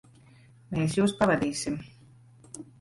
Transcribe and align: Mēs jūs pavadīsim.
Mēs 0.77 0.97
jūs 1.01 1.15
pavadīsim. 1.21 1.79